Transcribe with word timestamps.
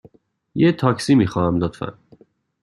یه 0.55 0.71
تاکسی 0.71 1.15
می 1.15 1.27
خواهم، 1.27 1.55
لطفاً. 1.57 1.93